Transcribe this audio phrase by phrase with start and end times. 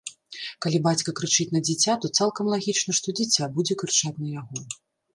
[0.65, 4.69] Калі бацька крычыць на дзіця, то цалкам лагічна, што дзіця будзе крычаць на яго.